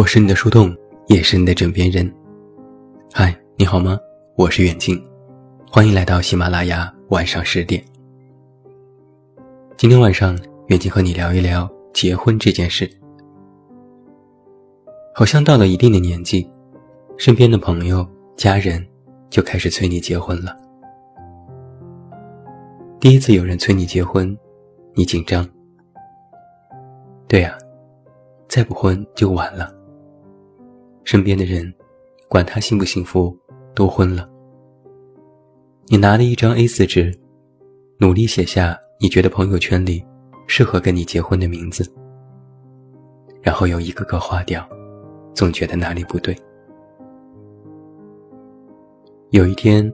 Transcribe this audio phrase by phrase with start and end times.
[0.00, 0.74] 我是你的树洞，
[1.08, 2.10] 也是你的枕边人。
[3.12, 3.98] 嗨，你好吗？
[4.34, 4.98] 我是远近，
[5.70, 7.84] 欢迎来到喜马拉雅晚上十点。
[9.76, 12.90] 今天晚上，远近和你聊一聊结婚这件事。
[15.14, 16.50] 好像到了一定的年纪，
[17.18, 18.08] 身边的朋友、
[18.38, 18.82] 家人
[19.28, 20.56] 就开始催你结婚了。
[22.98, 24.34] 第一次有人催你结婚，
[24.94, 25.46] 你紧张。
[27.28, 27.54] 对呀，
[28.48, 29.70] 再不婚就晚了。
[31.10, 31.74] 身边的人，
[32.28, 33.36] 管他幸不幸福，
[33.74, 34.30] 都婚了。
[35.86, 37.12] 你拿了一张 A4 纸，
[37.98, 40.00] 努力写下你觉得朋友圈里
[40.46, 41.84] 适合跟你结婚的名字，
[43.42, 44.64] 然后又一个个划掉，
[45.34, 46.32] 总觉得哪里不对。
[49.30, 49.92] 有一天，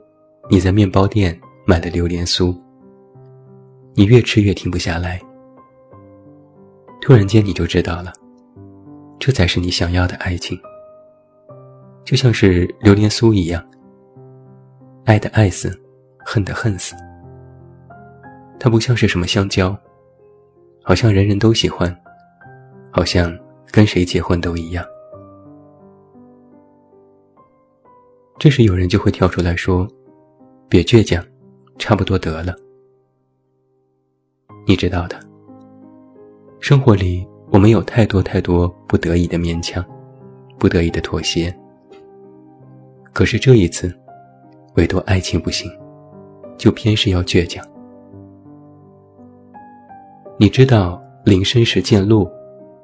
[0.51, 2.55] 你在面包店买了榴莲酥，
[3.95, 5.19] 你越吃越停不下来。
[7.01, 8.13] 突然间，你就知道了，
[9.19, 10.61] 这才是你想要的爱情。
[12.07, 13.61] 就像是榴莲酥一样，
[15.07, 15.77] 爱的爱死，
[16.25, 16.95] 恨的恨死。
[18.61, 19.77] 它不像是什么香蕉，
[20.85, 21.95] 好像人人都喜欢，
[22.93, 23.37] 好像
[23.73, 24.87] 跟谁结婚都一样。
[28.39, 29.85] 这时有人就会跳出来说
[30.71, 31.25] ：“别倔强，
[31.77, 32.55] 差不多得了。”
[34.65, 35.19] 你知道的。
[36.61, 39.85] 生活里，我们有太多太多不得已的勉强，
[40.57, 41.53] 不得已的妥协。
[43.17, 43.91] 可是这一次，
[44.75, 45.73] 唯独爱情不行，
[46.59, 47.67] 就偏是要倔强。
[50.39, 52.31] 你知道“林深时见鹿，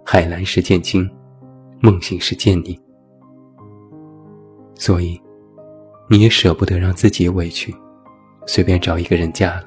[0.06, 1.06] 海蓝时见鲸，
[1.82, 2.80] 梦醒时见你”，
[4.74, 5.20] 所以，
[6.08, 7.70] 你也舍不得让自己委屈，
[8.46, 9.66] 随便找一个人嫁了，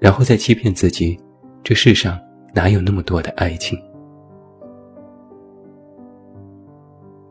[0.00, 1.16] 然后再欺骗自己，
[1.62, 2.18] 这世上。
[2.52, 3.80] 哪有那么多的爱情？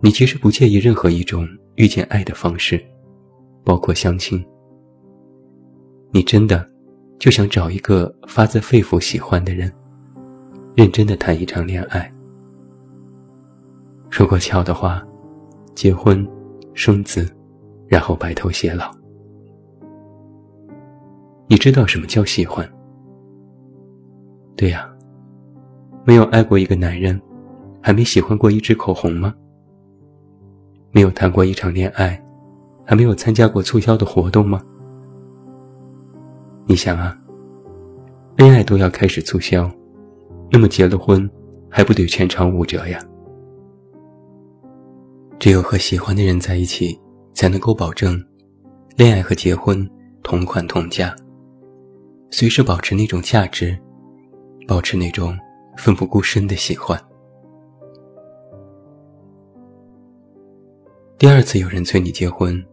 [0.01, 2.81] 你其实不介意任何一种遇见爱的方式，
[3.65, 4.43] 包括相亲。
[6.11, 6.65] 你真的
[7.19, 9.71] 就想找一个发自肺腑喜欢的人，
[10.75, 12.11] 认真的谈一场恋爱。
[14.09, 15.05] 如果巧的话，
[15.75, 16.25] 结婚、
[16.73, 17.29] 生子，
[17.87, 18.89] 然后白头偕老。
[21.47, 22.67] 你知道什么叫喜欢？
[24.55, 24.89] 对呀。
[26.05, 27.21] 没有爱过一个男人，
[27.81, 29.35] 还没喜欢过一支口红吗？
[30.91, 32.21] 没有谈过一场恋爱，
[32.85, 34.61] 还没有参加过促销的活动吗？
[36.65, 37.17] 你想啊，
[38.35, 39.69] 恋爱都要开始促销，
[40.51, 41.29] 那么结了婚，
[41.69, 42.99] 还不得全场五折呀？
[45.39, 46.99] 只有和喜欢的人在一起，
[47.33, 48.21] 才能够保证，
[48.95, 49.89] 恋爱和结婚
[50.23, 51.15] 同款同价，
[52.31, 53.77] 随时保持那种价值，
[54.67, 55.37] 保持那种。
[55.77, 57.01] 奋不顾身的喜欢。
[61.19, 62.65] 第二次有人催你结婚，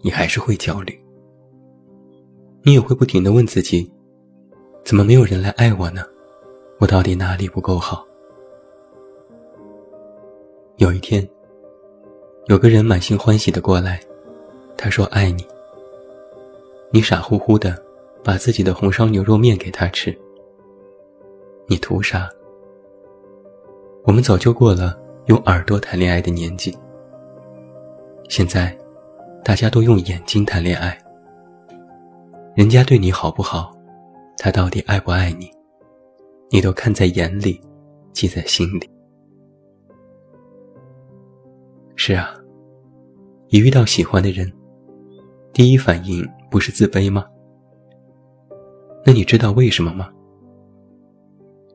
[0.00, 0.98] 你还是会焦虑。
[2.62, 3.92] 你也会不停的问自己：
[4.82, 6.02] 怎么没有人来爱我呢？
[6.78, 8.02] 我到底哪里不够好？
[10.78, 11.28] 有一天，
[12.46, 14.00] 有个人满心欢喜的过来，
[14.78, 15.46] 他说爱你。
[16.90, 17.78] 你傻乎乎的
[18.24, 20.18] 把自己的红烧牛肉面给他吃。
[21.66, 22.30] 你图啥？
[24.04, 26.74] 我们早就过了用耳朵谈恋爱的年纪。
[28.28, 28.76] 现在，
[29.44, 30.98] 大家都用眼睛谈恋爱。
[32.56, 33.76] 人家对你好不好，
[34.38, 35.50] 他到底爱不爱你，
[36.50, 37.60] 你都看在眼里，
[38.12, 38.90] 记在心里。
[41.96, 42.34] 是啊，
[43.48, 44.50] 一遇到喜欢的人，
[45.52, 47.26] 第一反应不是自卑吗？
[49.04, 50.10] 那你知道为什么吗？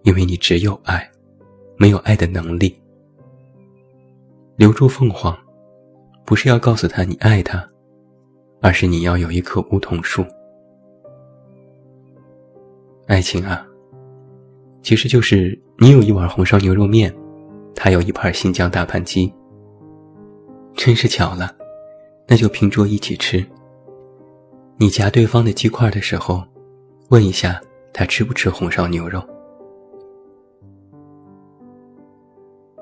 [0.04, 1.10] 因为你只有爱，
[1.78, 2.76] 没有爱的能力。
[4.56, 5.38] 留住凤凰，
[6.30, 7.68] 不是要告诉他你爱他，
[8.62, 10.24] 而是你要有一棵梧桐树。
[13.08, 13.66] 爱情啊，
[14.84, 17.12] 其实就是你有一碗红烧牛肉面，
[17.74, 19.34] 他有一盘新疆大盘鸡。
[20.76, 21.52] 真是巧了，
[22.28, 23.44] 那就拼桌一起吃。
[24.78, 26.44] 你夹对方的鸡块的时候，
[27.10, 27.60] 问一下
[27.92, 29.20] 他吃不吃红烧牛肉。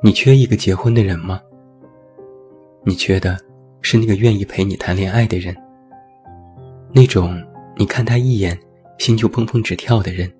[0.03, 1.39] 你缺一个结婚的人吗？
[2.83, 3.37] 你缺的
[3.81, 5.55] 是那个愿意陪你谈恋爱的人，
[6.93, 7.41] 那种
[7.75, 8.57] 你看他一眼
[8.97, 10.31] 心就砰砰直跳的人，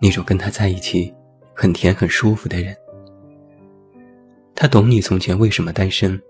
[0.00, 1.14] 那种跟他在一起
[1.54, 2.76] 很甜很舒服的人。
[4.54, 6.20] 他懂你从前为什么单身，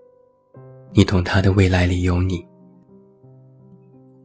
[0.93, 2.47] 你懂他的未来里有你，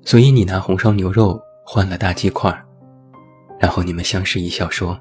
[0.04, 2.50] 所以你拿红烧牛肉换了大鸡块，
[3.60, 5.00] 然后你们相视一笑说：“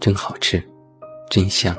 [0.00, 0.62] 真好吃。”
[1.30, 1.74] 真香。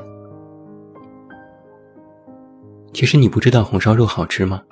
[2.96, 4.62] 其实你不知道红烧肉好吃吗？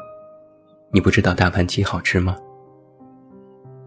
[0.90, 2.34] 你不知道大盘鸡好吃吗？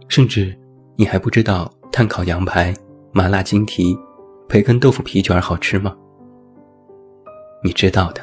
[0.10, 0.56] 甚至
[0.96, 2.72] 你还不知道炭烤羊排、
[3.12, 3.98] 麻辣金蹄、
[4.48, 5.98] 培根豆腐皮卷好吃吗？
[7.64, 8.22] 你知道的，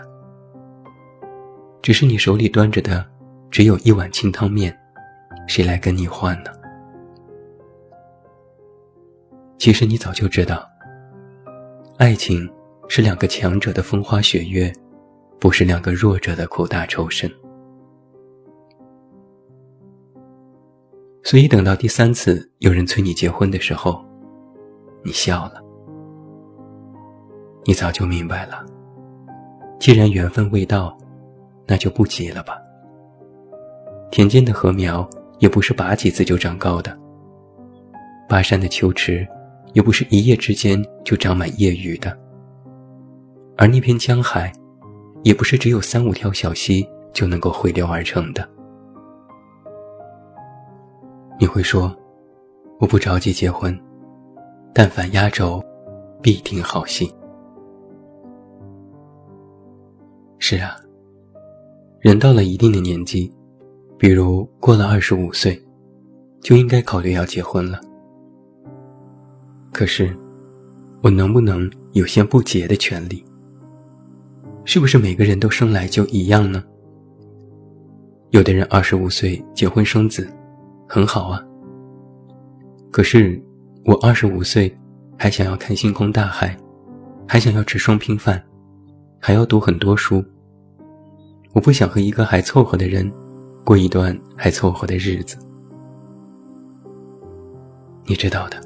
[1.82, 3.04] 只是你手里端着的
[3.50, 4.72] 只有一碗清汤面，
[5.48, 6.52] 谁来跟你换呢？
[9.58, 10.64] 其实你早就知道，
[11.96, 12.48] 爱情
[12.86, 14.72] 是两个强者的风花雪月，
[15.44, 17.30] 不是两个弱者的苦大仇深。
[21.22, 24.02] 所以，等到第三次有人催你结婚的时候，
[25.04, 25.62] 你笑了。
[27.66, 28.64] 你早就明白了，
[29.78, 30.96] 既然缘分未到，
[31.66, 32.56] 那就不急了吧。
[34.10, 35.06] 田间的禾苗
[35.40, 36.98] 也不是拔几次就长高的，
[38.30, 39.28] 巴山的秋池
[39.74, 42.18] 也不是一夜之间就长满叶雨的，
[43.58, 44.50] 而那片江海，
[45.24, 48.48] 也不是只有三五条小溪就能够汇流而成的。
[51.40, 51.92] 你会说
[52.78, 53.76] ：“我不着急结婚，
[54.72, 55.64] 但凡压轴，
[56.22, 57.12] 必定好戏。”
[60.38, 60.76] 是啊，
[62.00, 63.32] 人到了一定的年纪，
[63.98, 65.58] 比如过了二十五岁，
[66.42, 67.80] 就应该考虑要结婚了。
[69.72, 70.14] 可是，
[71.02, 73.24] 我能不能有先不结的权利？
[74.64, 76.62] 是不是每个人都生来就一样呢？
[78.30, 80.28] 有的人二十五岁结婚生子。
[80.86, 81.42] 很好啊。
[82.90, 83.42] 可是，
[83.84, 84.72] 我二十五岁，
[85.18, 86.56] 还想要看星空大海，
[87.26, 88.40] 还想要吃双拼饭，
[89.18, 90.24] 还要读很多书。
[91.52, 93.10] 我不想和一个还凑合的人，
[93.64, 95.36] 过一段还凑合的日子。
[98.04, 98.60] 你知道的。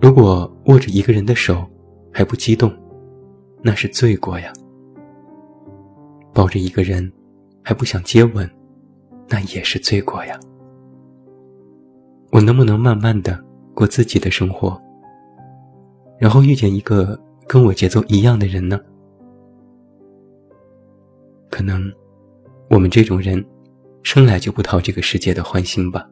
[0.00, 1.66] 如果握着一个人的手
[2.12, 2.70] 还不激动，
[3.62, 4.52] 那是罪过呀。
[6.32, 7.10] 抱着一个人
[7.62, 8.48] 还不想接吻，
[9.28, 10.38] 那也是罪过呀。
[12.30, 13.38] 我能不能慢慢的
[13.74, 14.80] 过自己的生活，
[16.18, 18.80] 然后遇见一个跟我节奏一样的人呢？
[21.50, 21.92] 可能，
[22.70, 23.44] 我们这种人，
[24.02, 26.08] 生来就不讨这个世界的欢心吧。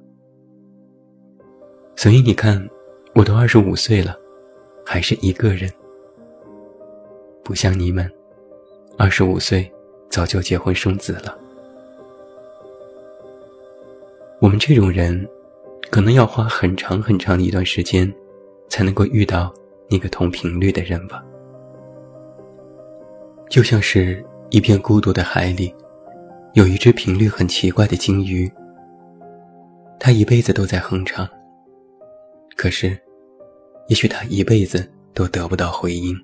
[1.97, 2.63] 所以你看，
[3.15, 4.15] 我都二十五岁了，
[4.85, 5.71] 还是一个人，
[7.43, 8.11] 不像你们，
[8.99, 9.71] 二十五岁
[10.11, 11.39] 早就结婚生子了。
[14.41, 15.27] 我们这种人。
[15.91, 18.09] 可能要花很长很长的一段时间，
[18.69, 19.53] 才能够遇到
[19.89, 21.21] 那个同频率的人吧。
[23.49, 25.75] 就像是一片孤独的海里，
[26.55, 28.49] 有一只频率很奇怪的鲸鱼，
[29.99, 31.29] 它一辈子都在哼唱。
[32.55, 32.97] 可是，
[33.89, 36.17] 也许它一辈子都得不到回音。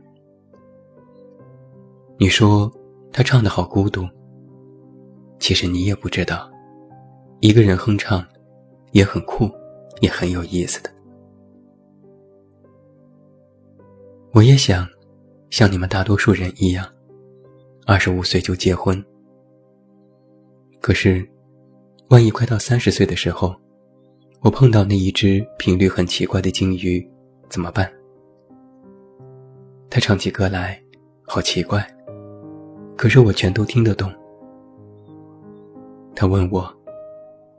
[2.19, 2.73] 你说
[3.17, 4.07] 他唱的好孤独，
[5.39, 6.51] 其实你也不知道，
[7.41, 8.23] 一个人哼唱。
[8.93, 9.51] 也很酷，
[10.01, 10.91] 也很有意思的。
[14.33, 14.89] 我也想
[15.51, 16.91] 像你们大多数人一样，
[17.85, 19.05] 二十五岁就结婚。
[20.81, 21.29] 可是，
[22.09, 23.55] 万一快到三十岁的时候，
[24.41, 27.07] 我碰到那一只频率很奇怪的鲸鱼，
[27.51, 27.93] 怎么办？
[29.91, 30.83] 他唱起歌来，
[31.27, 31.87] 好奇怪，
[32.97, 34.13] 可是我全都听得懂。
[36.15, 36.75] 他问我：“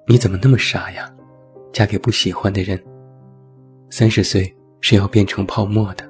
[0.07, 1.13] 你怎么那么傻呀？”
[1.71, 2.81] 嫁给不喜欢的人，
[3.91, 4.51] 三十岁
[4.81, 6.03] 是要变成泡沫的。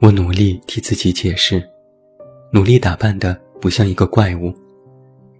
[0.00, 1.62] 我努力替自己解释，
[2.50, 4.50] 努力打扮的不像一个怪物，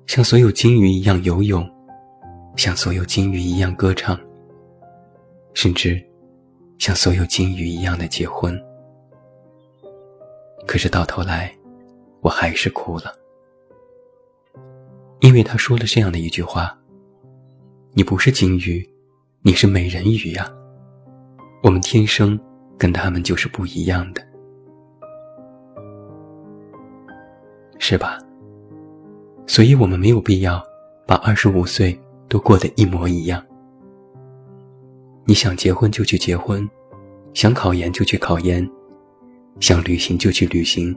[0.07, 1.67] 像所有鲸鱼一样游泳，
[2.57, 4.19] 像所有鲸鱼一样歌唱，
[5.55, 6.03] 甚至
[6.79, 8.61] 像所有鲸鱼一样的结婚。
[10.67, 11.55] 可是到头来，
[12.21, 13.15] 我还是哭了，
[15.21, 16.77] 因为他说了这样的一句话。
[17.97, 18.85] 你不是鲸鱼，
[19.43, 20.53] 你是美人鱼呀。
[21.63, 22.39] 我们天生
[22.77, 24.21] 跟他们就是不一样的，
[27.79, 28.19] 是吧？
[29.47, 30.61] 所以我们没有必要
[31.07, 31.97] 把二十五岁
[32.29, 33.41] 都过得一模一样。
[35.25, 36.69] 你想结婚就去结婚，
[37.33, 38.69] 想考研就去考研，
[39.61, 40.97] 想旅行就去旅行，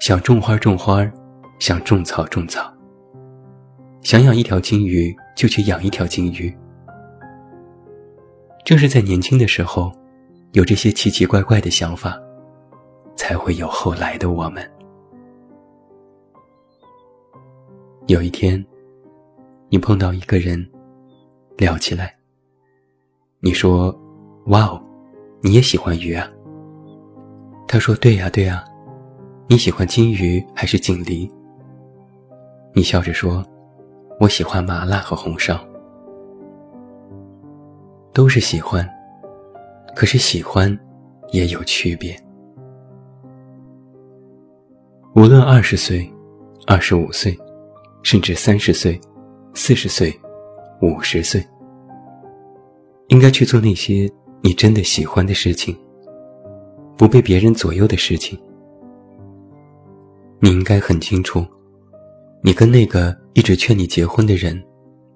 [0.00, 1.10] 想种花种花，
[1.58, 2.72] 想种草种草，
[4.02, 5.14] 想养一条金鱼。
[5.34, 6.54] 就去养一条金鱼。
[8.66, 9.90] 正是在年轻的时候，
[10.52, 12.20] 有这些奇奇怪怪的想法，
[13.16, 14.70] 才会有后来的我们。
[18.08, 18.62] 有一天，
[19.70, 20.70] 你碰到一个人，
[21.56, 22.14] 聊起来，
[23.40, 23.98] 你说
[24.48, 24.82] ：“哇哦，
[25.40, 26.30] 你也喜欢鱼啊？”
[27.72, 28.62] 他说：“对呀，对呀，
[29.48, 31.26] 你喜欢金鱼还是锦鲤？
[32.74, 33.42] 你笑着说
[34.20, 35.58] ：“我喜欢麻辣和红烧。”
[38.12, 38.86] 都是喜欢，
[39.96, 40.78] 可是喜欢
[41.30, 42.14] 也有区别。
[45.14, 46.06] 无论二十岁、
[46.66, 47.34] 二十五岁，
[48.02, 49.00] 甚至三十岁、
[49.54, 50.14] 四十岁、
[50.82, 51.42] 五十岁，
[53.08, 54.06] 应该去做那些
[54.42, 55.74] 你真的喜欢的事情，
[57.02, 58.38] 不被别人左右的事情。
[60.38, 61.44] 你应该很清楚，
[62.44, 64.62] 你跟那个一直劝你结婚的人，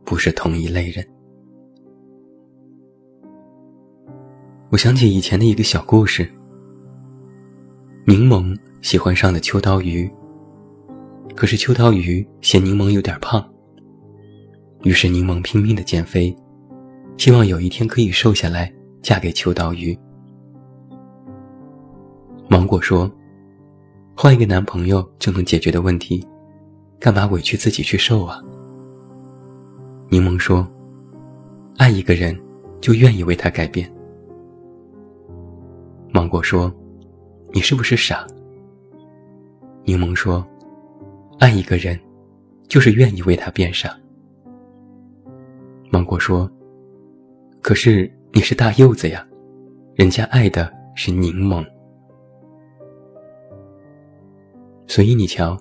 [0.05, 1.07] 不是同一类人。
[4.73, 6.29] 我想起以前的一个小故事：
[8.05, 10.11] 柠檬喜欢上了秋刀鱼，
[11.37, 13.49] 可是秋刀鱼嫌柠檬有点胖，
[14.83, 16.35] 于是柠檬拼命的减肥，
[17.17, 19.97] 希望有一天可以瘦下来，嫁给秋刀鱼。
[22.49, 23.11] 芒果说。
[24.19, 26.27] 换一个男朋友就能解决的问题，
[26.99, 28.43] 干嘛委屈自己去受啊？
[30.09, 30.67] 柠檬说
[31.77, 32.35] ：“爱一个人，
[32.81, 33.93] 就愿意为他改变。”
[36.11, 36.73] 芒果说
[37.53, 38.27] ：“你是不是傻？”
[39.85, 40.43] 柠檬说
[41.39, 42.01] ：“爱一个人，
[42.69, 43.95] 就是愿意为他变傻。”
[45.93, 46.51] 芒果说
[47.61, 49.23] ：“可是你是大柚子呀，
[49.95, 51.63] 人家爱的是柠檬。”
[54.87, 55.59] 所以你瞧，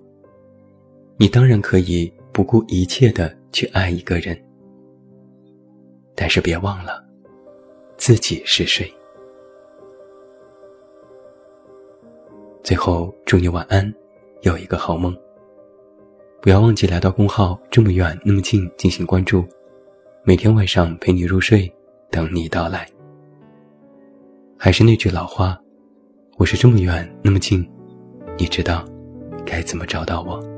[1.17, 4.39] 你当然可以不顾一切的去爱一个人，
[6.15, 7.03] 但是别忘了
[7.97, 8.91] 自己是谁。
[12.63, 13.93] 最后祝你晚安，
[14.41, 15.15] 有一个好梦。
[16.41, 19.43] 不要忘记来到公号“这么远那么近”进行关注，
[20.23, 21.71] 每天晚上陪你入睡，
[22.11, 22.87] 等你到来。
[24.57, 25.59] 还是那句老话，
[26.37, 27.67] 我是这么远那么近，
[28.37, 28.85] 你知道。
[29.45, 30.54] 该怎么找到我？